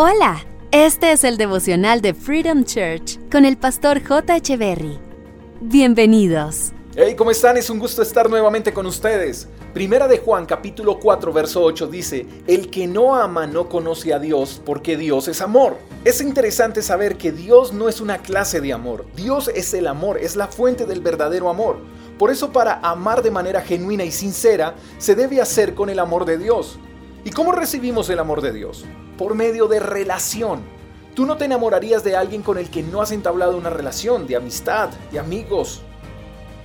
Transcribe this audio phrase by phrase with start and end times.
[0.00, 4.38] Hola, este es el devocional de Freedom Church con el pastor J.
[4.56, 4.96] Berry.
[5.60, 6.70] Bienvenidos.
[6.94, 7.56] Hey, ¿cómo están?
[7.56, 9.48] Es un gusto estar nuevamente con ustedes.
[9.74, 14.20] Primera de Juan capítulo 4 verso 8 dice, El que no ama no conoce a
[14.20, 15.76] Dios porque Dios es amor.
[16.04, 20.18] Es interesante saber que Dios no es una clase de amor, Dios es el amor,
[20.18, 21.80] es la fuente del verdadero amor.
[22.20, 26.24] Por eso para amar de manera genuina y sincera se debe hacer con el amor
[26.24, 26.78] de Dios.
[27.24, 28.84] ¿Y cómo recibimos el amor de Dios?
[29.18, 30.60] Por medio de relación.
[31.14, 34.36] Tú no te enamorarías de alguien con el que no has entablado una relación de
[34.36, 35.82] amistad, de amigos.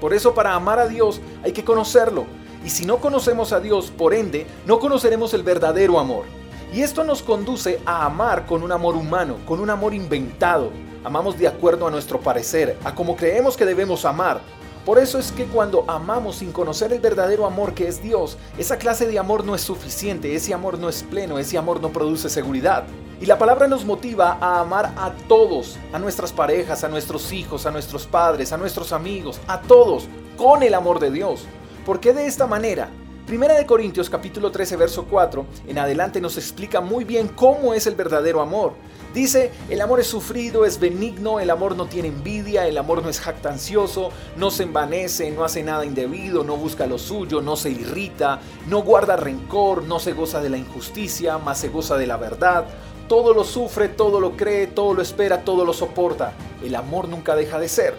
[0.00, 2.24] Por eso para amar a Dios hay que conocerlo.
[2.64, 6.24] Y si no conocemos a Dios, por ende, no conoceremos el verdadero amor.
[6.72, 10.70] Y esto nos conduce a amar con un amor humano, con un amor inventado.
[11.02, 14.40] Amamos de acuerdo a nuestro parecer, a como creemos que debemos amar,
[14.86, 18.78] por eso es que cuando amamos sin conocer el verdadero amor que es Dios, esa
[18.78, 22.30] clase de amor no es suficiente, ese amor no es pleno, ese amor no produce
[22.30, 22.84] seguridad.
[23.20, 27.66] Y la palabra nos motiva a amar a todos, a nuestras parejas, a nuestros hijos,
[27.66, 31.46] a nuestros padres, a nuestros amigos, a todos, con el amor de Dios.
[31.84, 32.88] Porque de esta manera
[33.26, 37.88] Primera de Corintios capítulo 13 verso 4 en adelante nos explica muy bien cómo es
[37.88, 38.74] el verdadero amor.
[39.12, 43.08] Dice, el amor es sufrido, es benigno, el amor no tiene envidia, el amor no
[43.08, 47.70] es jactancioso, no se envanece, no hace nada indebido, no busca lo suyo, no se
[47.70, 48.38] irrita,
[48.68, 52.66] no guarda rencor, no se goza de la injusticia, más se goza de la verdad.
[53.08, 56.32] Todo lo sufre, todo lo cree, todo lo espera, todo lo soporta.
[56.62, 57.96] El amor nunca deja de ser.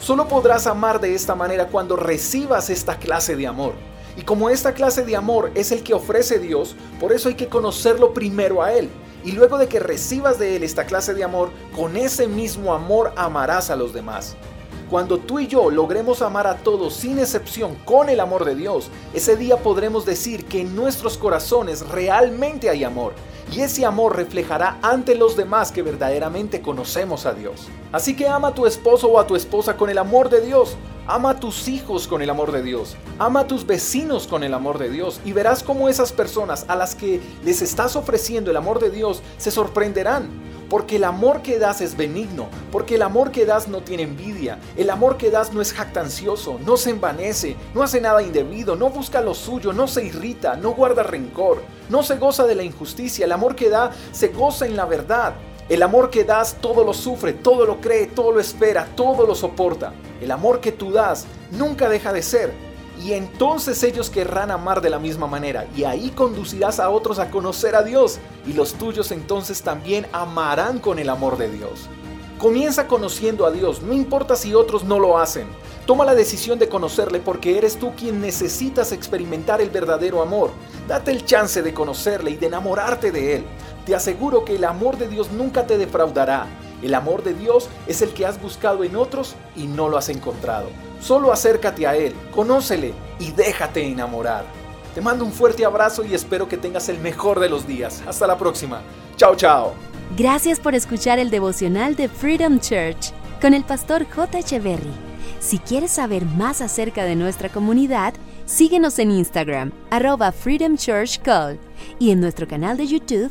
[0.00, 3.72] Solo podrás amar de esta manera cuando recibas esta clase de amor.
[4.16, 7.48] Y como esta clase de amor es el que ofrece Dios, por eso hay que
[7.48, 8.88] conocerlo primero a Él.
[9.24, 13.12] Y luego de que recibas de Él esta clase de amor, con ese mismo amor
[13.16, 14.36] amarás a los demás.
[14.88, 18.88] Cuando tú y yo logremos amar a todos sin excepción con el amor de Dios,
[19.14, 23.12] ese día podremos decir que en nuestros corazones realmente hay amor
[23.52, 27.66] y ese amor reflejará ante los demás que verdaderamente conocemos a Dios.
[27.90, 30.76] Así que ama a tu esposo o a tu esposa con el amor de Dios.
[31.08, 32.96] Ama a tus hijos con el amor de Dios.
[33.20, 35.20] Ama a tus vecinos con el amor de Dios.
[35.24, 39.22] Y verás cómo esas personas a las que les estás ofreciendo el amor de Dios
[39.38, 40.28] se sorprenderán
[40.68, 44.58] porque el amor que das es benigno, porque el amor que das no tiene envidia,
[44.76, 48.90] el amor que das no es jactancioso, no se envanece, no hace nada indebido, no
[48.90, 53.26] busca lo suyo, no se irrita, no guarda rencor, no se goza de la injusticia,
[53.26, 55.34] el amor que da se goza en la verdad.
[55.68, 59.34] El amor que das todo lo sufre, todo lo cree, todo lo espera, todo lo
[59.34, 59.92] soporta.
[60.20, 62.66] El amor que tú das nunca deja de ser
[63.02, 67.30] y entonces ellos querrán amar de la misma manera, y ahí conducirás a otros a
[67.30, 71.88] conocer a Dios, y los tuyos entonces también amarán con el amor de Dios.
[72.38, 75.46] Comienza conociendo a Dios, no importa si otros no lo hacen.
[75.86, 80.50] Toma la decisión de conocerle porque eres tú quien necesitas experimentar el verdadero amor.
[80.88, 83.44] Date el chance de conocerle y de enamorarte de él.
[83.86, 86.46] Te aseguro que el amor de Dios nunca te defraudará.
[86.82, 90.08] El amor de Dios es el que has buscado en otros y no lo has
[90.08, 90.68] encontrado.
[91.00, 94.44] Solo acércate a Él, conócele y déjate enamorar.
[94.92, 98.02] Te mando un fuerte abrazo y espero que tengas el mejor de los días.
[98.08, 98.80] Hasta la próxima.
[99.16, 99.74] Chao, chao.
[100.16, 104.40] Gracias por escuchar el devocional de Freedom Church con el pastor J.
[104.40, 104.92] Echeverry.
[105.38, 108.14] Si quieres saber más acerca de nuestra comunidad,
[108.46, 110.76] síguenos en Instagram, arroba Freedom
[112.00, 113.30] y en nuestro canal de YouTube,